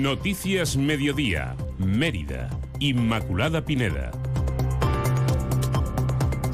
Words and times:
Noticias 0.00 0.78
Mediodía, 0.78 1.54
Mérida, 1.76 2.48
Inmaculada 2.78 3.62
Pineda. 3.62 4.10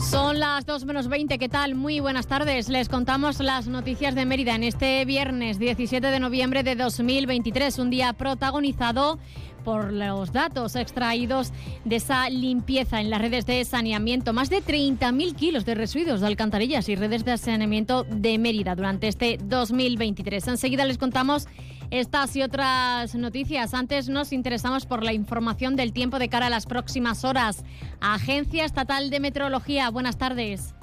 Son 0.01 0.41
las 0.41 0.67
2 0.67 0.85
menos 0.85 1.07
20, 1.07 1.39
¿qué 1.39 1.49
tal? 1.49 1.77
Muy 1.77 2.01
buenas 2.01 2.27
tardes. 2.27 2.69
Les 2.69 2.89
contamos 2.89 3.39
las 3.39 3.69
noticias 3.69 4.17
de 4.17 4.27
Mérida 4.27 4.57
en 4.57 4.65
este 4.65 5.05
viernes 5.05 5.61
17 5.61 6.09
de 6.09 6.19
noviembre 6.19 6.65
de 6.65 6.75
2023, 6.75 7.79
un 7.79 7.91
día 7.91 8.15
protagonizado 8.15 9.21
por 9.65 9.93
los 9.93 10.33
datos 10.33 10.75
extraídos 10.75 11.53
de 11.85 11.97
esa 11.97 12.29
limpieza 12.31 13.01
en 13.01 13.11
las 13.11 13.21
redes 13.21 13.47
de 13.47 13.65
saneamiento. 13.65 14.33
Más 14.33 14.51
de 14.51 14.61
30.000 14.61 15.37
kilos 15.37 15.65
de 15.65 15.77
residuos 15.77 16.21
de 16.21 16.27
alcantarillas 16.27 16.89
y 16.89 16.97
redes 16.97 17.25
de 17.25 17.39
saneamiento 17.39 18.03
de 18.11 18.39
Mérida 18.39 18.75
durante 18.75 19.07
este 19.07 19.39
2023. 19.41 20.49
Enseguida 20.49 20.85
les 20.85 20.99
contamos 20.99 21.47
estas 21.91 22.35
y 22.37 22.43
otras 22.43 23.15
noticias. 23.15 23.75
Antes 23.75 24.09
nos 24.09 24.33
interesamos 24.33 24.87
por 24.87 25.03
la 25.03 25.13
información 25.13 25.77
del 25.77 25.93
tiempo 25.93 26.19
de 26.19 26.29
cara 26.29 26.47
a 26.47 26.51
las 26.51 26.67
próximas 26.67 27.25
horas. 27.25 27.65
Agencia 28.01 28.65
Estatal 28.65 29.11
de 29.11 29.21
Meteorología, 29.21 29.91
buenas 29.91 30.19
tardes. 30.19 30.75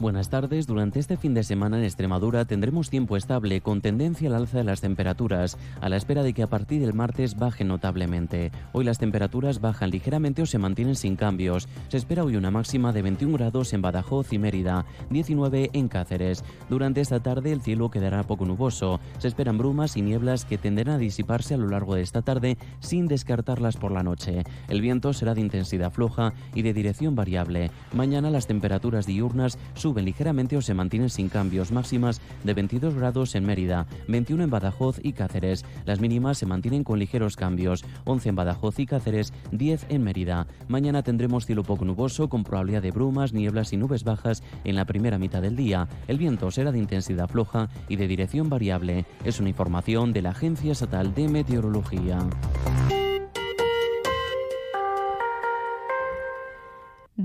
Buenas 0.00 0.30
tardes. 0.30 0.68
Durante 0.68 1.00
este 1.00 1.16
fin 1.16 1.34
de 1.34 1.42
semana 1.42 1.76
en 1.76 1.82
Extremadura 1.82 2.44
tendremos 2.44 2.88
tiempo 2.88 3.16
estable 3.16 3.60
con 3.60 3.80
tendencia 3.80 4.28
al 4.28 4.36
alza 4.36 4.58
de 4.58 4.62
las 4.62 4.80
temperaturas, 4.80 5.58
a 5.80 5.88
la 5.88 5.96
espera 5.96 6.22
de 6.22 6.32
que 6.32 6.44
a 6.44 6.46
partir 6.46 6.80
del 6.80 6.94
martes 6.94 7.36
bajen 7.36 7.66
notablemente. 7.66 8.52
Hoy 8.70 8.84
las 8.84 8.98
temperaturas 8.98 9.60
bajan 9.60 9.90
ligeramente 9.90 10.40
o 10.40 10.46
se 10.46 10.58
mantienen 10.58 10.94
sin 10.94 11.16
cambios. 11.16 11.66
Se 11.88 11.96
espera 11.96 12.22
hoy 12.22 12.36
una 12.36 12.52
máxima 12.52 12.92
de 12.92 13.02
21 13.02 13.38
grados 13.38 13.72
en 13.72 13.82
Badajoz 13.82 14.32
y 14.32 14.38
Mérida, 14.38 14.86
19 15.10 15.70
en 15.72 15.88
Cáceres. 15.88 16.44
Durante 16.70 17.00
esta 17.00 17.18
tarde 17.18 17.50
el 17.50 17.60
cielo 17.60 17.90
quedará 17.90 18.22
poco 18.22 18.44
nuboso. 18.44 19.00
Se 19.18 19.26
esperan 19.26 19.58
brumas 19.58 19.96
y 19.96 20.02
nieblas 20.02 20.44
que 20.44 20.58
tenderán 20.58 20.94
a 20.94 20.98
disiparse 20.98 21.54
a 21.54 21.58
lo 21.58 21.66
largo 21.66 21.96
de 21.96 22.02
esta 22.02 22.22
tarde 22.22 22.56
sin 22.78 23.08
descartarlas 23.08 23.76
por 23.76 23.90
la 23.90 24.04
noche. 24.04 24.44
El 24.68 24.80
viento 24.80 25.12
será 25.12 25.34
de 25.34 25.40
intensidad 25.40 25.90
floja 25.90 26.34
y 26.54 26.62
de 26.62 26.72
dirección 26.72 27.16
variable. 27.16 27.72
Mañana 27.92 28.30
las 28.30 28.46
temperaturas 28.46 29.04
diurnas 29.04 29.58
suben 29.74 29.87
ligeramente 29.96 30.56
o 30.56 30.62
se 30.62 30.74
mantienen 30.74 31.10
sin 31.10 31.28
cambios, 31.28 31.72
máximas 31.72 32.20
de 32.44 32.54
22 32.54 32.94
grados 32.94 33.34
en 33.34 33.44
Mérida, 33.44 33.86
21 34.08 34.44
en 34.44 34.50
Badajoz 34.50 35.00
y 35.02 35.12
Cáceres. 35.12 35.64
Las 35.84 36.00
mínimas 36.00 36.38
se 36.38 36.46
mantienen 36.46 36.84
con 36.84 36.98
ligeros 36.98 37.36
cambios, 37.36 37.84
11 38.04 38.28
en 38.28 38.36
Badajoz 38.36 38.78
y 38.78 38.86
Cáceres, 38.86 39.32
10 39.52 39.86
en 39.88 40.04
Mérida. 40.04 40.46
Mañana 40.68 41.02
tendremos 41.02 41.46
cielo 41.46 41.62
poco 41.62 41.84
nuboso 41.84 42.28
con 42.28 42.44
probabilidad 42.44 42.82
de 42.82 42.90
brumas, 42.90 43.32
nieblas 43.32 43.72
y 43.72 43.76
nubes 43.76 44.04
bajas 44.04 44.42
en 44.64 44.76
la 44.76 44.84
primera 44.84 45.18
mitad 45.18 45.42
del 45.42 45.56
día. 45.56 45.88
El 46.06 46.18
viento 46.18 46.50
será 46.50 46.72
de 46.72 46.78
intensidad 46.78 47.28
floja 47.28 47.68
y 47.88 47.96
de 47.96 48.08
dirección 48.08 48.48
variable. 48.48 49.06
Es 49.24 49.40
una 49.40 49.48
información 49.48 50.12
de 50.12 50.22
la 50.22 50.30
Agencia 50.30 50.72
Estatal 50.72 51.14
de 51.14 51.28
Meteorología. 51.28 52.18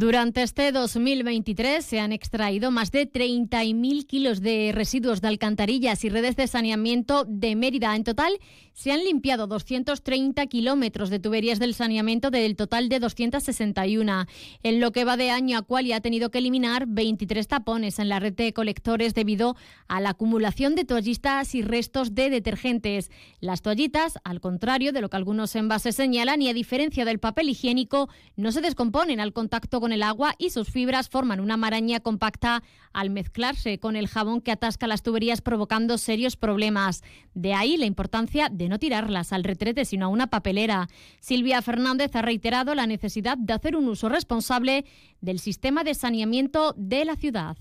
Durante 0.03 0.43
este 0.43 0.73
2023 0.73 1.85
se 1.85 2.01
han 2.01 2.11
extraído 2.11 2.71
más 2.71 2.91
de 2.91 3.09
30.000 3.09 4.05
kilos 4.05 4.41
de 4.41 4.73
residuos 4.75 5.21
de 5.21 5.29
alcantarillas 5.29 6.03
y 6.03 6.09
redes 6.09 6.35
de 6.35 6.47
saneamiento 6.47 7.23
de 7.23 7.55
Mérida. 7.55 7.95
En 7.95 8.03
total, 8.03 8.37
se 8.73 8.91
han 8.91 9.01
limpiado 9.05 9.47
230 9.47 10.45
kilómetros 10.47 11.09
de 11.09 11.19
tuberías 11.19 11.57
del 11.57 11.73
saneamiento 11.73 12.31
del 12.31 12.57
total 12.57 12.89
de 12.89 12.99
261. 12.99 14.25
En 14.63 14.79
lo 14.81 14.91
que 14.91 15.05
va 15.05 15.15
de 15.15 15.29
año, 15.29 15.57
Aqualia 15.57 15.95
ha 15.95 16.01
tenido 16.01 16.31
que 16.31 16.39
eliminar 16.39 16.85
23 16.85 17.47
tapones 17.47 17.97
en 17.97 18.09
la 18.09 18.19
red 18.19 18.33
de 18.33 18.51
colectores 18.51 19.13
debido 19.13 19.55
a 19.87 20.01
la 20.01 20.09
acumulación 20.09 20.75
de 20.75 20.83
toallistas 20.83 21.55
y 21.55 21.61
restos 21.61 22.13
de 22.13 22.29
detergentes. 22.29 23.09
Las 23.39 23.61
toallitas, 23.61 24.19
al 24.25 24.41
contrario 24.41 24.91
de 24.91 24.99
lo 24.99 25.09
que 25.09 25.15
algunos 25.15 25.55
envases 25.55 25.95
señalan 25.95 26.41
y 26.41 26.49
a 26.49 26.53
diferencia 26.53 27.05
del 27.05 27.19
papel 27.19 27.47
higiénico, 27.47 28.09
no 28.35 28.51
se 28.51 28.59
descomponen 28.59 29.21
al 29.21 29.31
contacto 29.31 29.79
con 29.79 29.92
el 29.93 30.03
agua 30.03 30.35
y 30.37 30.49
sus 30.49 30.69
fibras 30.69 31.07
forman 31.07 31.39
una 31.39 31.55
maraña 31.55 32.01
compacta 32.01 32.61
al 32.91 33.09
mezclarse 33.09 33.79
con 33.79 33.95
el 33.95 34.07
jabón 34.07 34.41
que 34.41 34.51
atasca 34.51 34.87
las 34.87 35.03
tuberías 35.03 35.41
provocando 35.41 35.97
serios 35.97 36.35
problemas. 36.35 37.03
De 37.33 37.53
ahí 37.53 37.77
la 37.77 37.85
importancia 37.85 38.49
de 38.51 38.67
no 38.67 38.79
tirarlas 38.79 39.31
al 39.31 39.45
retrete 39.45 39.85
sino 39.85 40.07
a 40.07 40.09
una 40.09 40.27
papelera. 40.27 40.89
Silvia 41.21 41.61
Fernández 41.61 42.15
ha 42.15 42.21
reiterado 42.21 42.75
la 42.75 42.87
necesidad 42.87 43.37
de 43.37 43.53
hacer 43.53 43.75
un 43.75 43.87
uso 43.87 44.09
responsable 44.09 44.85
del 45.21 45.39
sistema 45.39 45.83
de 45.83 45.93
saneamiento 45.93 46.73
de 46.77 47.05
la 47.05 47.15
ciudad. 47.15 47.57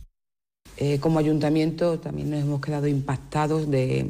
Eh, 0.79 0.99
como 1.01 1.19
ayuntamiento 1.19 1.99
también 1.99 2.31
nos 2.31 2.41
hemos 2.41 2.61
quedado 2.63 2.87
impactados 2.87 3.71
de 3.71 4.07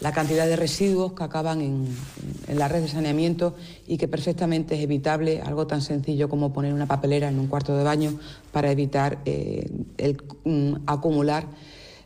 la 0.00 0.12
cantidad 0.12 0.46
de 0.46 0.54
residuos 0.54 1.14
que 1.14 1.24
acaban 1.24 1.60
en, 1.60 1.88
la 2.48 2.68
red 2.68 2.82
de 2.82 2.88
saneamiento 2.88 3.54
y 3.86 3.98
que 3.98 4.08
perfectamente 4.08 4.76
es 4.76 4.82
evitable 4.82 5.42
algo 5.42 5.66
tan 5.66 5.82
sencillo 5.82 6.28
como 6.28 6.52
poner 6.52 6.72
una 6.72 6.86
papelera 6.86 7.28
en 7.28 7.38
un 7.38 7.46
cuarto 7.46 7.76
de 7.76 7.84
baño 7.84 8.18
para 8.52 8.70
evitar 8.70 9.18
eh, 9.24 9.70
el 9.98 10.22
mm, 10.44 10.74
acumular 10.86 11.46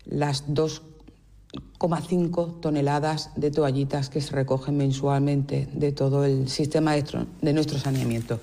las 0.06 0.48
2,5 0.48 2.60
toneladas 2.60 3.30
de 3.36 3.50
toallitas 3.50 4.08
que 4.08 4.20
se 4.20 4.34
recogen 4.34 4.76
mensualmente 4.76 5.68
de 5.72 5.92
todo 5.92 6.24
el 6.24 6.48
sistema 6.48 6.94
de 6.94 7.52
nuestro 7.52 7.78
saneamiento. 7.78 8.40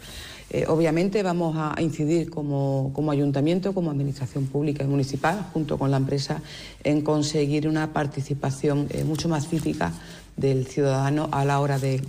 Eh, 0.49 0.65
obviamente 0.69 1.23
vamos 1.23 1.57
a 1.57 1.75
incidir 1.81 2.29
como, 2.29 2.93
ayuntamiento, 3.11 3.73
como 3.73 3.91
administración 3.91 4.45
pública 4.45 4.83
y 4.83 4.87
municipal, 4.87 5.49
junto 5.53 5.77
con 5.77 5.91
la 5.91 5.97
empresa, 5.97 6.41
en 6.85 7.01
conseguir 7.01 7.67
una 7.67 7.91
participación 7.91 8.87
eh, 8.91 9.03
mucho 9.03 9.27
más 9.27 9.47
crítica 9.47 9.91
del 10.37 10.67
ciudadano 10.67 11.27
a 11.31 11.43
la 11.43 11.59
hora 11.59 11.79
de 11.79 12.01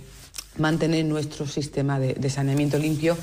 mantener 0.57 1.03
nuestro 1.05 1.45
sistema 1.47 1.99
de 1.99 2.29
saneamiento 2.29 2.77
limpio 2.77 3.17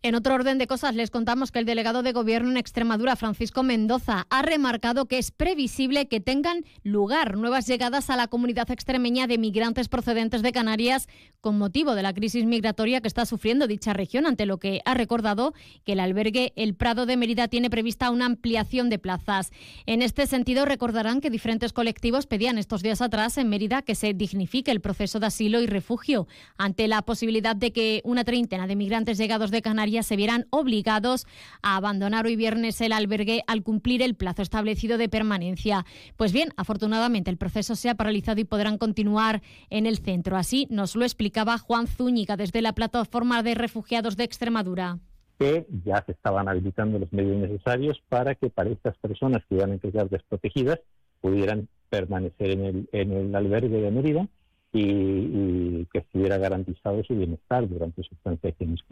en 0.00 0.14
otro 0.14 0.36
orden 0.36 0.58
de 0.58 0.68
cosas, 0.68 0.94
les 0.94 1.10
contamos 1.10 1.50
que 1.50 1.58
el 1.58 1.64
delegado 1.64 2.04
de 2.04 2.12
Gobierno 2.12 2.50
en 2.50 2.56
Extremadura, 2.56 3.16
Francisco 3.16 3.64
Mendoza, 3.64 4.28
ha 4.30 4.42
remarcado 4.42 5.06
que 5.06 5.18
es 5.18 5.32
previsible 5.32 6.06
que 6.06 6.20
tengan 6.20 6.64
lugar 6.84 7.36
nuevas 7.36 7.66
llegadas 7.66 8.08
a 8.08 8.16
la 8.16 8.28
comunidad 8.28 8.70
extremeña 8.70 9.26
de 9.26 9.38
migrantes 9.38 9.88
procedentes 9.88 10.42
de 10.42 10.52
Canarias 10.52 11.08
con 11.40 11.58
motivo 11.58 11.96
de 11.96 12.04
la 12.04 12.12
crisis 12.12 12.44
migratoria 12.44 13.00
que 13.00 13.08
está 13.08 13.26
sufriendo 13.26 13.66
dicha 13.66 13.92
región, 13.92 14.24
ante 14.24 14.46
lo 14.46 14.58
que 14.58 14.82
ha 14.84 14.94
recordado 14.94 15.52
que 15.84 15.94
el 15.94 16.00
albergue 16.00 16.52
El 16.54 16.76
Prado 16.76 17.04
de 17.04 17.16
Mérida 17.16 17.48
tiene 17.48 17.68
prevista 17.68 18.12
una 18.12 18.26
ampliación 18.26 18.90
de 18.90 19.00
plazas. 19.00 19.50
En 19.86 20.02
este 20.02 20.28
sentido, 20.28 20.64
recordarán 20.64 21.20
que 21.20 21.28
diferentes 21.28 21.72
colectivos 21.72 22.26
pedían 22.26 22.56
estos 22.56 22.82
días 22.82 23.02
atrás 23.02 23.36
en 23.36 23.48
Mérida 23.48 23.82
que 23.82 23.96
se 23.96 24.14
dignifique 24.14 24.70
el 24.70 24.80
proceso 24.80 25.18
de 25.18 25.26
asilo 25.26 25.60
y 25.60 25.66
refugio 25.66 26.28
ante 26.56 26.86
la 26.86 27.02
posibilidad 27.02 27.56
de 27.56 27.72
que 27.72 28.00
una 28.04 28.22
treintena 28.22 28.68
de 28.68 28.76
migrantes 28.76 29.18
llegados 29.18 29.50
de 29.50 29.60
Canarias 29.60 29.87
se 30.02 30.16
vieran 30.16 30.46
obligados 30.50 31.26
a 31.62 31.76
abandonar 31.76 32.26
hoy 32.26 32.36
viernes 32.36 32.80
el 32.80 32.92
albergue 32.92 33.42
al 33.46 33.62
cumplir 33.62 34.02
el 34.02 34.14
plazo 34.14 34.42
establecido 34.42 34.98
de 34.98 35.08
permanencia. 35.08 35.84
Pues 36.16 36.32
bien, 36.32 36.50
afortunadamente 36.56 37.30
el 37.30 37.36
proceso 37.36 37.74
se 37.74 37.90
ha 37.90 37.94
paralizado 37.94 38.40
y 38.40 38.44
podrán 38.44 38.78
continuar 38.78 39.42
en 39.70 39.86
el 39.86 39.98
centro. 39.98 40.36
Así 40.36 40.66
nos 40.70 40.96
lo 40.96 41.04
explicaba 41.04 41.58
Juan 41.58 41.86
Zúñiga 41.86 42.36
desde 42.36 42.62
la 42.62 42.74
plataforma 42.74 43.42
de 43.42 43.54
refugiados 43.54 44.16
de 44.16 44.24
Extremadura 44.24 44.98
que 45.38 45.66
ya 45.84 46.02
se 46.04 46.12
estaban 46.12 46.48
habilitando 46.48 46.98
los 46.98 47.12
medios 47.12 47.36
necesarios 47.36 48.02
para 48.08 48.34
que 48.34 48.50
para 48.50 48.70
estas 48.70 48.96
personas 48.98 49.42
que 49.48 49.54
iban 49.54 49.72
a 49.72 49.78
quedar 49.78 50.08
desprotegidas 50.10 50.80
pudieran 51.20 51.68
permanecer 51.90 52.50
en 52.50 52.64
el, 52.64 52.88
en 52.92 53.12
el 53.12 53.34
albergue 53.34 53.80
de 53.80 53.90
Mérida 53.90 54.28
y, 54.72 54.80
y, 54.82 55.88
que 55.92 55.98
estuviera 56.00 56.38
garantizado 56.38 57.02
su 57.04 57.14
bienestar 57.14 57.68
durante 57.68 58.02
su 58.02 58.14
estancia 58.14 58.52
en. 58.58 58.87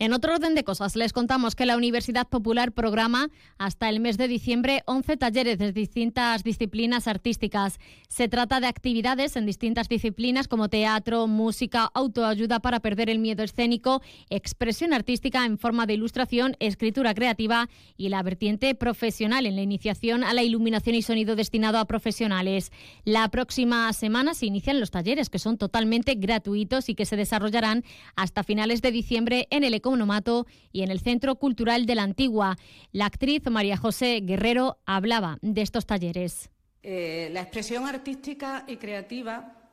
En 0.00 0.14
otro 0.14 0.32
orden 0.32 0.54
de 0.54 0.64
cosas, 0.64 0.96
les 0.96 1.12
contamos 1.12 1.54
que 1.54 1.66
la 1.66 1.76
Universidad 1.76 2.26
Popular 2.26 2.72
programa 2.72 3.28
hasta 3.58 3.90
el 3.90 4.00
mes 4.00 4.16
de 4.16 4.28
diciembre 4.28 4.82
11 4.86 5.18
talleres 5.18 5.58
de 5.58 5.72
distintas 5.72 6.42
disciplinas 6.42 7.06
artísticas. 7.06 7.78
Se 8.08 8.26
trata 8.26 8.60
de 8.60 8.66
actividades 8.66 9.36
en 9.36 9.44
distintas 9.44 9.90
disciplinas 9.90 10.48
como 10.48 10.70
teatro, 10.70 11.26
música, 11.26 11.90
autoayuda 11.92 12.60
para 12.60 12.80
perder 12.80 13.10
el 13.10 13.18
miedo 13.18 13.42
escénico, 13.42 14.00
expresión 14.30 14.94
artística 14.94 15.44
en 15.44 15.58
forma 15.58 15.84
de 15.84 15.92
ilustración, 15.92 16.56
escritura 16.60 17.12
creativa 17.12 17.68
y 17.98 18.08
la 18.08 18.22
vertiente 18.22 18.74
profesional 18.74 19.44
en 19.44 19.54
la 19.54 19.60
iniciación 19.60 20.24
a 20.24 20.32
la 20.32 20.42
iluminación 20.42 20.96
y 20.96 21.02
sonido 21.02 21.36
destinado 21.36 21.76
a 21.76 21.84
profesionales. 21.84 22.72
La 23.04 23.28
próxima 23.28 23.92
semana 23.92 24.32
se 24.32 24.46
inician 24.46 24.80
los 24.80 24.90
talleres 24.90 25.28
que 25.28 25.38
son 25.38 25.58
totalmente 25.58 26.14
gratuitos 26.14 26.88
y 26.88 26.94
que 26.94 27.04
se 27.04 27.16
desarrollarán 27.16 27.84
hasta 28.16 28.44
finales 28.44 28.80
de 28.80 28.92
diciembre 28.92 29.46
en 29.50 29.62
el 29.62 29.74
Economato 29.90 30.46
y 30.70 30.82
en 30.82 30.90
el 30.92 31.00
Centro 31.00 31.34
Cultural 31.34 31.84
de 31.84 31.96
la 31.96 32.04
Antigua. 32.04 32.56
La 32.92 33.06
actriz 33.06 33.42
María 33.50 33.76
José 33.76 34.20
Guerrero 34.22 34.78
hablaba 34.86 35.38
de 35.42 35.62
estos 35.62 35.84
talleres. 35.84 36.48
Eh, 36.84 37.28
la 37.32 37.40
expresión 37.42 37.86
artística 37.86 38.64
y 38.68 38.76
creativa, 38.76 39.68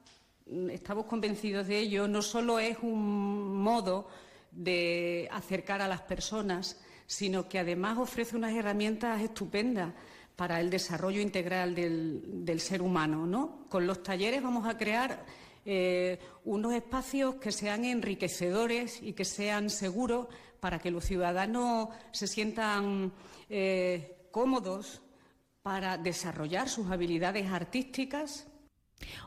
mm, 0.47 0.71
estamos 0.71 1.05
convencidos 1.05 1.67
de 1.67 1.77
ello, 1.77 2.07
no 2.07 2.23
solo 2.23 2.57
es 2.57 2.77
un 2.81 3.61
modo 3.61 4.07
de 4.51 5.29
acercar 5.31 5.81
a 5.83 5.87
las 5.87 6.01
personas, 6.01 6.81
sino 7.05 7.47
que 7.47 7.59
además 7.59 7.99
ofrece 7.99 8.35
unas 8.35 8.53
herramientas 8.55 9.21
estupendas 9.21 9.93
para 10.35 10.59
el 10.59 10.71
desarrollo 10.71 11.21
integral 11.21 11.75
del, 11.75 12.43
del 12.43 12.59
ser 12.59 12.81
humano. 12.81 13.27
¿no? 13.27 13.65
Con 13.69 13.85
los 13.85 14.01
talleres 14.01 14.41
vamos 14.41 14.67
a 14.67 14.77
crear 14.77 15.23
eh, 15.69 16.17
unos 16.45 16.73
espacios 16.73 17.35
que 17.35 17.51
sean 17.51 17.83
enriquecedores 17.83 19.03
y 19.03 19.11
que 19.11 19.25
sean 19.25 19.69
seguros 19.69 20.27
para 20.61 20.79
que 20.79 20.91
los 20.91 21.03
ciudadanos 21.03 21.89
se 22.11 22.25
sientan 22.25 23.11
eh, 23.49 24.29
cómodos 24.31 25.01
para 25.61 25.97
desarrollar 25.97 26.69
sus 26.69 26.89
habilidades 26.89 27.51
artísticas 27.51 28.47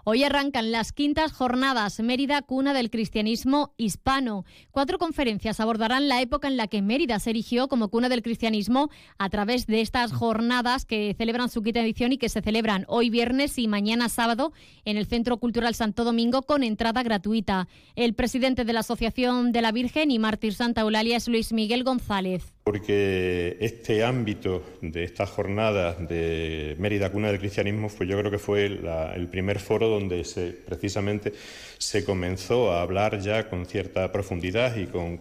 Hoy 0.05 0.25
arrancan 0.25 0.73
las 0.73 0.93
quintas 0.93 1.33
jornadas 1.33 2.01
Mérida, 2.01 2.43
cuna 2.43 2.75
del 2.75 2.91
cristianismo 2.91 3.75
hispano. 3.77 4.45
Cuatro 4.71 4.99
conferencias 4.99 5.61
abordarán 5.61 6.09
la 6.09 6.21
época 6.21 6.49
en 6.49 6.57
la 6.57 6.67
que 6.67 6.83
Mérida 6.83 7.19
se 7.19 7.31
erigió 7.31 7.69
como 7.69 7.89
cuna 7.89 8.09
del 8.09 8.23
cristianismo 8.23 8.91
a 9.19 9.29
través 9.31 9.67
de 9.67 9.81
estas 9.81 10.13
jornadas 10.13 10.85
que 10.85 11.15
celebran 11.17 11.49
su 11.49 11.63
quinta 11.63 11.81
edición 11.81 12.13
y 12.13 12.19
que 12.19 12.29
se 12.29 12.43
celebran 12.43 12.85
hoy 12.89 13.11
viernes 13.11 13.59
y 13.59 13.69
mañana 13.69 14.09
sábado 14.09 14.53
en 14.85 14.97
el 14.97 15.07
Centro 15.07 15.39
Cultural 15.39 15.75
Santo 15.75 16.05
Domingo 16.05 16.43
con 16.43 16.63
entrada 16.63 17.03
gratuita. 17.03 17.69
El 17.97 18.15
presidente 18.15 18.65
de 18.65 18.73
la 18.73 18.81
Asociación 18.81 19.53
de 19.53 19.63
la 19.63 19.73
Virgen 19.73 20.11
y 20.11 20.19
Mártir 20.19 20.55
Santa 20.55 20.83
Eulalia 20.83 21.17
es 21.17 21.29
Luis 21.29 21.53
Miguel 21.53 21.85
González 21.85 22.55
porque 22.71 23.57
este 23.59 24.05
ámbito 24.05 24.63
de 24.81 25.03
estas 25.03 25.29
jornadas 25.29 26.09
de 26.09 26.77
Mérida 26.79 27.11
Cuna 27.11 27.27
del 27.27 27.41
Cristianismo 27.41 27.89
fue, 27.89 28.07
yo 28.07 28.17
creo 28.17 28.31
que 28.31 28.39
fue 28.39 28.65
el 28.67 29.27
primer 29.29 29.59
foro 29.59 29.89
donde 29.89 30.23
se, 30.23 30.53
precisamente 30.53 31.33
se 31.81 32.05
comenzó 32.05 32.71
a 32.71 32.83
hablar 32.83 33.19
ya 33.21 33.49
con 33.49 33.67
cierta 33.67 34.13
profundidad 34.13 34.77
y 34.77 34.85
con, 34.85 35.19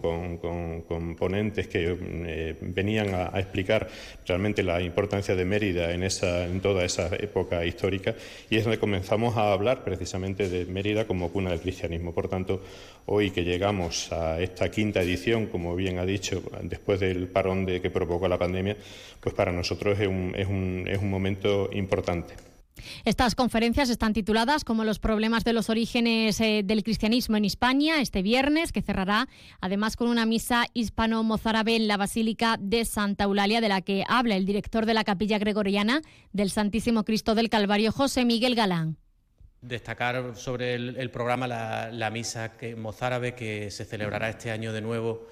ponentes 1.18 1.68
que 1.70 1.98
eh, 2.02 2.56
venían 2.60 3.16
a, 3.16 3.40
explicar 3.40 3.88
realmente 4.28 4.62
la 4.62 4.82
importancia 4.82 5.36
de 5.36 5.46
Mérida 5.46 5.94
en, 5.94 6.04
esa, 6.04 6.46
en 6.46 6.60
toda 6.60 6.84
esa 6.84 7.08
época 7.16 7.66
histórica 7.66 8.14
y 8.50 8.58
es 8.58 8.66
donde 8.66 8.78
comenzamos 8.78 9.38
a 9.38 9.54
hablar 9.54 9.84
precisamente 9.84 10.50
de 10.50 10.66
Mérida 10.66 11.08
como 11.08 11.32
cuna 11.32 11.50
del 11.50 11.62
cristianismo. 11.62 12.14
Por 12.14 12.28
tanto, 12.28 12.62
hoy 13.06 13.32
que 13.32 13.46
llegamos 13.46 14.12
a 14.12 14.40
esta 14.42 14.70
quinta 14.70 15.02
edición, 15.02 15.48
como 15.48 15.76
bien 15.76 15.98
ha 15.98 16.06
dicho, 16.06 16.44
después 16.62 17.00
del 17.00 17.28
parón 17.40 17.66
de, 17.66 17.80
que 17.82 17.90
provocó 17.90 18.28
la 18.28 18.38
pandemia, 18.38 18.76
pues 19.22 19.34
para 19.34 19.54
nosotros 19.54 19.98
es 19.98 20.08
un, 20.08 20.34
es 20.36 20.48
un, 20.48 20.86
es 20.88 20.98
un 20.98 21.10
momento 21.10 21.70
importante. 21.72 22.34
Estas 23.06 23.36
conferencias 23.36 23.90
están 23.90 24.14
tituladas 24.14 24.64
como 24.64 24.84
los 24.84 25.00
problemas 25.00 25.44
de 25.44 25.54
los 25.54 25.70
orígenes 25.70 26.40
eh, 26.42 26.62
del 26.64 26.84
cristianismo 26.84 27.38
en 27.38 27.46
España 27.46 28.02
este 28.02 28.22
viernes, 28.22 28.72
que 28.72 28.82
cerrará 28.82 29.28
además 29.62 29.96
con 29.96 30.08
una 30.10 30.26
misa 30.26 30.66
hispano-mozárabe 30.74 31.76
en 31.76 31.88
la 31.88 31.98
Basílica 31.98 32.58
de 32.60 32.86
Santa 32.86 33.26
Eulalia, 33.26 33.62
de 33.62 33.70
la 33.70 33.82
que 33.82 34.04
habla 34.08 34.36
el 34.36 34.46
director 34.46 34.86
de 34.86 34.94
la 34.94 35.04
Capilla 35.04 35.40
Gregoriana 35.40 36.02
del 36.32 36.52
Santísimo 36.52 37.04
Cristo 37.04 37.36
del 37.36 37.50
Calvario, 37.50 37.92
José 37.92 38.26
Miguel 38.26 38.56
Galán. 38.56 38.98
Destacar 39.62 40.38
sobre 40.38 40.76
el, 40.76 41.12
programa 41.12 41.46
la, 41.46 42.10
misa 42.12 42.56
que, 42.56 42.78
mozárabe 42.78 43.36
que 43.36 43.72
se 43.72 43.84
celebrará 43.84 44.30
este 44.30 44.52
año 44.52 44.72
de 44.72 44.82
nuevo 44.82 45.28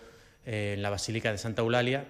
eh, 0.48 0.74
en 0.76 0.82
la 0.82 0.90
Basílica 0.90 1.32
de 1.32 1.38
Santa 1.38 1.62
Eulalia 1.62 2.08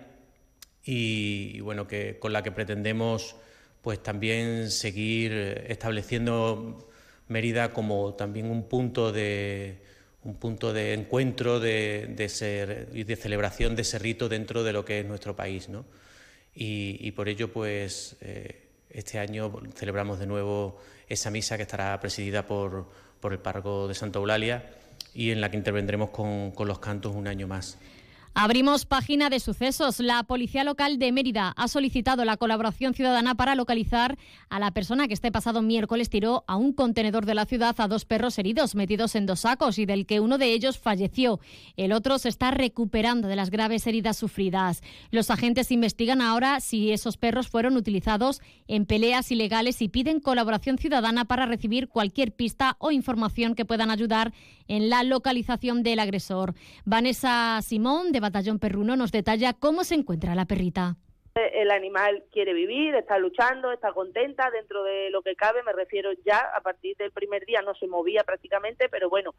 y, 0.86 1.60
bueno, 1.60 1.88
que, 1.88 2.20
con 2.20 2.32
la 2.32 2.44
que 2.44 2.52
pretendemos 2.52 3.36
pues 3.82 4.02
también 4.02 4.72
seguir 4.72 5.34
estableciendo 5.68 6.88
Mérida 7.30 7.74
como 7.74 8.14
también 8.14 8.50
un 8.50 8.70
punto 8.70 9.12
de 9.12 9.82
un 10.24 10.36
punto 10.36 10.74
de 10.74 10.94
encuentro 10.94 11.60
de, 11.60 12.28
ser, 12.30 12.90
y 12.94 13.06
de 13.06 13.16
celebración 13.16 13.76
de 13.76 13.82
ese 13.84 13.98
rito 13.98 14.30
dentro 14.30 14.64
de 14.64 14.74
lo 14.74 14.84
que 14.84 15.00
es 15.00 15.06
nuestro 15.06 15.36
país, 15.36 15.70
¿no? 15.70 15.86
Y, 16.54 17.12
por 17.12 17.30
ello, 17.30 17.52
pues 17.52 18.18
eh, 18.22 18.68
este 18.90 19.20
año 19.20 19.54
celebramos 19.76 20.20
de 20.20 20.26
nuevo 20.26 20.80
esa 21.08 21.32
misa 21.32 21.56
que 21.56 21.64
estará 21.64 22.00
presidida 22.00 22.46
por, 22.46 22.88
por 23.20 23.32
el 23.32 23.40
párroco 23.40 23.88
de 23.88 23.94
Santa 23.94 24.20
Eulalia 24.20 24.70
y 25.14 25.32
en 25.32 25.40
la 25.40 25.52
que 25.52 25.58
intervendremos 25.58 26.10
con, 26.10 26.52
con 26.52 26.68
los 26.68 26.80
cantos 26.80 27.16
un 27.16 27.28
año 27.28 27.48
más. 27.48 27.78
Abrimos 28.40 28.86
página 28.86 29.32
de 29.32 29.40
sucesos. 29.40 30.00
La 30.00 30.22
Policía 30.22 30.64
Local 30.64 31.00
de 31.00 31.12
Mérida 31.12 31.56
ha 31.58 31.68
solicitado 31.68 32.24
la 32.24 32.38
colaboración 32.38 32.94
ciudadana 32.94 33.34
para 33.34 33.56
localizar 33.56 34.16
a 34.50 34.60
la 34.60 34.70
persona 34.70 35.08
que 35.08 35.16
este 35.16 35.32
pasado 35.32 35.64
miércoles 35.64 36.12
tiró 36.12 36.44
a 36.46 36.56
un 36.56 36.72
contenedor 36.72 37.26
de 37.26 37.34
la 37.34 37.48
ciudad 37.48 37.74
a 37.80 37.88
dos 37.88 38.06
perros 38.06 38.38
heridos 38.38 38.76
metidos 38.76 39.16
en 39.16 39.26
dos 39.26 39.40
sacos 39.40 39.80
y 39.80 39.88
del 39.88 40.06
que 40.06 40.20
uno 40.20 40.38
de 40.38 40.54
ellos 40.54 40.78
falleció. 40.78 41.40
El 41.78 41.92
otro 41.92 42.20
se 42.20 42.30
está 42.30 42.52
recuperando 42.52 43.28
de 43.28 43.36
las 43.36 43.50
graves 43.50 43.88
heridas 43.88 44.18
sufridas. 44.18 44.84
Los 45.10 45.32
agentes 45.32 45.72
investigan 45.72 46.22
ahora 46.22 46.60
si 46.60 46.92
esos 46.92 47.18
perros 47.18 47.48
fueron 47.48 47.76
utilizados 47.76 48.44
en 48.68 48.86
peleas 48.86 49.32
ilegales 49.32 49.82
y 49.82 49.90
piden 49.90 50.20
colaboración 50.20 50.78
ciudadana 50.78 51.26
para 51.26 51.48
recibir 51.48 51.88
cualquier 51.88 52.32
pista 52.32 52.76
o 52.78 52.92
información 52.92 53.56
que 53.56 53.66
puedan 53.66 53.90
ayudar 53.90 54.32
en 54.68 54.92
la 54.92 55.02
localización 55.02 55.82
del 55.82 55.98
agresor. 55.98 56.54
Vanessa 56.86 57.60
Simón 57.64 58.12
de 58.12 58.27
Batallón 58.28 58.60
Perruno 58.60 58.98
nos 58.98 59.14
detalla 59.14 59.54
cómo 59.54 59.86
se 59.86 59.96
encuentra 59.96 60.36
la 60.36 60.46
perrita. 60.46 60.98
El 61.36 61.72
animal 61.72 62.24
quiere 62.34 62.54
vivir, 62.54 62.94
está 62.96 63.18
luchando, 63.20 63.72
está 63.72 63.94
contenta 63.94 64.52
dentro 64.52 64.84
de 64.84 65.10
lo 65.12 65.22
que 65.22 65.36
cabe, 65.36 65.64
me 65.64 65.72
refiero 65.72 66.10
ya, 66.26 66.40
a 66.54 66.60
partir 66.60 66.98
del 66.98 67.12
primer 67.12 67.46
día 67.46 67.62
no 67.62 67.74
se 67.76 67.88
movía 67.88 68.26
prácticamente, 68.26 68.90
pero 68.90 69.10
bueno, 69.10 69.34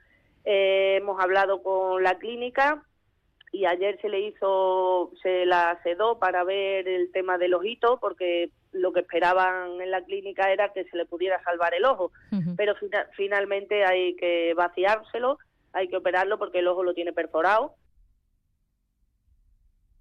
eh, 0.45 0.97
hemos 0.97 1.21
hablado 1.21 1.63
con 1.63 2.03
la 2.03 2.17
clínica 2.19 2.83
y 3.53 3.67
ayer 3.67 4.01
se 4.01 4.09
le 4.09 4.21
hizo, 4.21 5.11
se 5.23 5.45
la 5.45 5.79
sedó 5.83 6.19
para 6.19 6.45
ver 6.45 6.89
el 6.89 7.13
tema 7.13 7.37
del 7.37 7.53
ojito, 7.53 7.99
porque 8.01 8.51
lo 8.73 8.93
que 8.93 9.01
esperaban 9.01 9.81
en 9.83 9.91
la 9.91 10.03
clínica 10.03 10.51
era 10.51 10.73
que 10.73 10.85
se 10.85 10.97
le 10.97 11.05
pudiera 11.05 11.43
salvar 11.43 11.75
el 11.75 11.85
ojo, 11.85 12.13
pero 12.57 12.75
finalmente 13.17 13.85
hay 13.85 14.17
que 14.17 14.55
vaciárselo, 14.55 15.39
hay 15.75 15.89
que 15.89 15.97
operarlo 15.99 16.39
porque 16.39 16.61
el 16.61 16.69
ojo 16.69 16.83
lo 16.85 16.95
tiene 16.95 17.13
perforado 17.13 17.75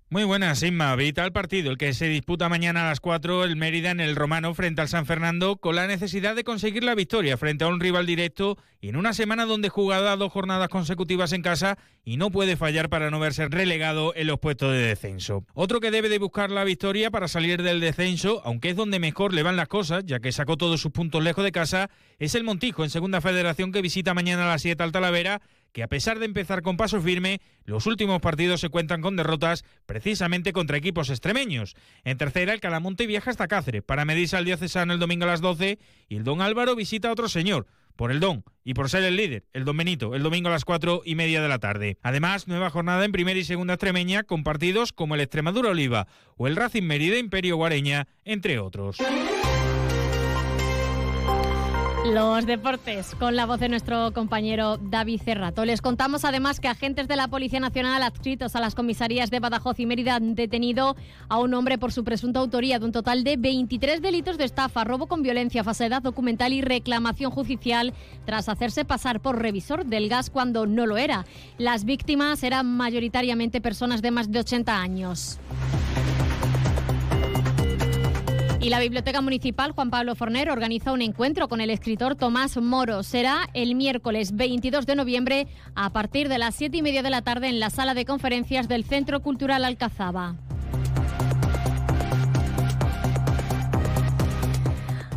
muy 0.09 0.23
buenas, 0.23 0.63
Inma. 0.63 0.95
Vital 0.95 1.33
partido, 1.33 1.69
el 1.69 1.77
que 1.77 1.93
se 1.93 2.07
disputa 2.07 2.47
mañana 2.47 2.85
a 2.85 2.89
las 2.89 3.01
4 3.01 3.43
el 3.43 3.57
Mérida 3.57 3.91
en 3.91 3.99
el 3.99 4.15
Romano 4.15 4.53
frente 4.53 4.79
al 4.79 4.87
San 4.87 5.05
Fernando, 5.05 5.57
con 5.57 5.75
la 5.75 5.85
necesidad 5.85 6.33
de 6.33 6.45
conseguir 6.45 6.85
la 6.85 6.95
victoria 6.95 7.35
frente 7.37 7.65
a 7.65 7.67
un 7.67 7.81
rival 7.81 8.05
directo 8.05 8.57
y 8.79 8.87
en 8.87 8.95
una 8.95 9.13
semana 9.13 9.45
donde 9.45 9.67
jugará 9.67 10.15
dos 10.15 10.31
jornadas 10.31 10.69
consecutivas 10.69 11.33
en 11.33 11.41
casa 11.41 11.77
y 12.05 12.15
no 12.15 12.31
puede 12.31 12.55
fallar 12.55 12.87
para 12.87 13.11
no 13.11 13.19
verse 13.19 13.49
relegado 13.49 14.13
en 14.15 14.27
los 14.27 14.39
puestos 14.39 14.71
de 14.71 14.79
descenso. 14.79 15.43
Otro 15.53 15.81
que 15.81 15.91
debe 15.91 16.07
de 16.07 16.19
buscar 16.19 16.51
la 16.51 16.63
victoria 16.63 17.11
para 17.11 17.27
salir 17.27 17.61
del 17.61 17.81
descenso, 17.81 18.41
aunque 18.45 18.69
es 18.69 18.77
donde 18.77 18.99
mejor 18.99 19.33
le 19.33 19.43
van 19.43 19.57
las 19.57 19.67
cosas, 19.67 20.05
ya 20.05 20.21
que 20.21 20.31
sacó 20.31 20.55
todos 20.55 20.79
sus 20.79 20.93
puntos 20.93 21.21
lejos 21.21 21.43
de 21.43 21.51
casa, 21.51 21.89
es 22.17 22.33
el 22.33 22.45
Montijo 22.45 22.85
en 22.85 22.89
Segunda 22.89 23.19
Federación 23.19 23.73
que 23.73 23.81
visita 23.81 24.13
mañana 24.13 24.45
a 24.45 24.47
las 24.47 24.61
7 24.61 24.81
al 24.81 24.93
Talavera 24.93 25.41
que 25.77 25.83
a 25.83 25.87
pesar 25.87 26.17
de 26.17 26.25
empezar 26.25 26.63
con 26.63 26.75
paso 26.75 26.99
firme, 26.99 27.39
los 27.63 27.85
últimos 27.85 28.19
partidos 28.19 28.61
se 28.61 28.69
cuentan 28.69 28.99
con 28.99 29.15
derrotas 29.15 29.63
precisamente 29.85 30.51
contra 30.51 30.75
equipos 30.75 31.11
extremeños. 31.11 31.75
En 32.03 32.17
tercera, 32.17 32.51
el 32.51 32.59
Calamonte 32.59 33.05
viaja 33.05 33.29
hasta 33.29 33.47
Cáceres 33.47 33.83
para 33.83 34.03
medirse 34.03 34.35
al 34.37 34.45
diocesano 34.45 34.93
el 34.93 34.99
domingo 34.99 35.25
a 35.25 35.27
las 35.27 35.39
12 35.39 35.77
y 36.09 36.15
el 36.15 36.23
Don 36.23 36.41
Álvaro 36.41 36.75
visita 36.75 37.09
a 37.09 37.11
otro 37.11 37.29
señor, 37.29 37.67
por 37.95 38.09
el 38.09 38.19
Don 38.19 38.43
y 38.63 38.73
por 38.73 38.89
ser 38.89 39.03
el 39.03 39.17
líder, 39.17 39.45
el 39.53 39.65
Don 39.65 39.77
Benito, 39.77 40.15
el 40.15 40.23
domingo 40.23 40.49
a 40.49 40.53
las 40.53 40.65
4 40.65 41.03
y 41.05 41.13
media 41.13 41.43
de 41.43 41.47
la 41.47 41.59
tarde. 41.59 41.99
Además, 42.01 42.47
nueva 42.47 42.71
jornada 42.71 43.05
en 43.05 43.11
primera 43.11 43.39
y 43.39 43.43
segunda 43.43 43.75
extremeña 43.75 44.23
con 44.23 44.43
partidos 44.43 44.93
como 44.93 45.13
el 45.13 45.21
Extremadura 45.21 45.69
Oliva 45.69 46.07
o 46.37 46.47
el 46.47 46.55
Racing 46.55 46.85
Mérida 46.85 47.19
Imperio 47.19 47.55
Guareña, 47.55 48.07
entre 48.25 48.57
otros. 48.57 48.97
Los 52.17 52.47
deportes 52.47 53.13
con 53.19 53.35
la 53.35 53.45
voz 53.45 53.59
de 53.59 53.69
nuestro 53.69 54.11
compañero 54.11 54.77
David 54.77 55.21
Cerrato. 55.23 55.65
Les 55.65 55.83
contamos 55.83 56.25
además 56.25 56.59
que 56.59 56.67
agentes 56.67 57.07
de 57.07 57.15
la 57.15 57.27
Policía 57.27 57.59
Nacional 57.59 58.01
adscritos 58.01 58.55
a 58.55 58.59
las 58.59 58.73
comisarías 58.73 59.29
de 59.29 59.39
Badajoz 59.39 59.79
y 59.79 59.85
Mérida 59.85 60.15
han 60.15 60.33
detenido 60.33 60.95
a 61.29 61.37
un 61.37 61.53
hombre 61.53 61.77
por 61.77 61.91
su 61.91 62.03
presunta 62.03 62.39
autoría 62.39 62.79
de 62.79 62.85
un 62.85 62.91
total 62.91 63.23
de 63.23 63.37
23 63.37 64.01
delitos 64.01 64.39
de 64.39 64.45
estafa, 64.45 64.83
robo 64.83 65.05
con 65.05 65.21
violencia, 65.21 65.63
falsedad 65.63 66.01
documental 66.01 66.53
y 66.53 66.61
reclamación 66.61 67.29
judicial 67.29 67.93
tras 68.25 68.49
hacerse 68.49 68.83
pasar 68.83 69.19
por 69.19 69.39
revisor 69.39 69.85
del 69.85 70.09
gas 70.09 70.31
cuando 70.31 70.65
no 70.65 70.87
lo 70.87 70.97
era. 70.97 71.23
Las 71.59 71.85
víctimas 71.85 72.41
eran 72.41 72.65
mayoritariamente 72.65 73.61
personas 73.61 74.01
de 74.01 74.09
más 74.09 74.31
de 74.31 74.39
80 74.39 74.75
años. 74.75 75.39
Y 78.67 78.69
la 78.69 78.81
Biblioteca 78.81 79.21
Municipal 79.21 79.71
Juan 79.71 79.89
Pablo 79.89 80.13
Forner 80.13 80.49
organiza 80.49 80.91
un 80.91 81.01
encuentro 81.01 81.47
con 81.47 81.61
el 81.61 81.69
escritor 81.69 82.15
Tomás 82.17 82.57
Moro. 82.57 83.01
Será 83.01 83.47
el 83.53 83.75
miércoles 83.75 84.35
22 84.35 84.85
de 84.85 84.97
noviembre 84.97 85.47
a 85.73 85.93
partir 85.93 86.27
de 86.27 86.37
las 86.37 86.55
7 86.55 86.75
y 86.75 86.81
media 86.81 87.01
de 87.01 87.09
la 87.09 87.21
tarde 87.21 87.47
en 87.47 87.61
la 87.61 87.69
sala 87.69 87.93
de 87.93 88.03
conferencias 88.03 88.67
del 88.67 88.83
Centro 88.83 89.21
Cultural 89.21 89.63
Alcazaba. 89.63 90.35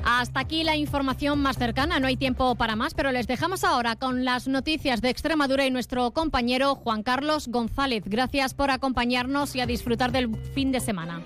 Hasta 0.05 0.39
aquí 0.39 0.63
la 0.63 0.77
información 0.77 1.41
más 1.41 1.59
cercana, 1.59 1.99
no 1.99 2.07
hay 2.07 2.17
tiempo 2.17 2.55
para 2.55 2.77
más, 2.77 2.95
pero 2.95 3.11
les 3.11 3.27
dejamos 3.27 3.65
ahora 3.65 3.97
con 3.97 4.25
las 4.25 4.47
noticias 4.47 5.01
de 5.01 5.11
Extremadura 5.11 5.67
y 5.67 5.73
nuestro 5.73 6.13
compañero 6.13 6.77
Juan 6.77 7.03
Carlos 7.03 7.49
González. 7.49 8.05
Gracias 8.07 8.55
por 8.55 8.71
acompañarnos 8.71 9.57
y 9.57 9.61
a 9.61 9.67
disfrutar 9.67 10.13
del 10.13 10.37
fin 10.55 10.71
de 10.71 10.79
semana. 10.79 11.25